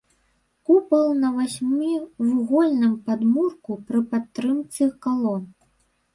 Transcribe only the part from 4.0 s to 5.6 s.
падтрымцы калон.